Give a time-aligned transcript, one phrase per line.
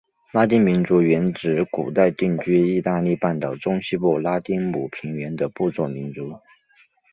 [0.31, 6.39] 拉丁民族原指古代定居义大利半岛中西部拉丁姆平原的部落民族。